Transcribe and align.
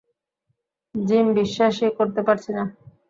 Gym, 0.95 1.27
বিশ্বাসই 1.37 1.91
করতে 1.97 2.21
পারছি 2.27 2.49
না। 2.57 2.63